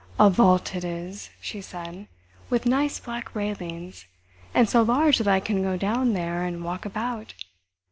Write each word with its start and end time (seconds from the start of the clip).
"A 0.19 0.31
vault 0.31 0.73
it 0.75 0.83
is," 0.83 1.29
she 1.39 1.61
said, 1.61 2.07
"with 2.49 2.65
nice 2.65 2.99
black 2.99 3.35
railings. 3.35 4.07
And 4.51 4.67
so 4.67 4.81
large 4.81 5.19
that 5.19 5.27
I 5.27 5.39
can 5.39 5.61
go 5.61 5.77
down 5.77 6.13
there 6.13 6.41
and 6.43 6.63
walk 6.63 6.85
about. 6.87 7.35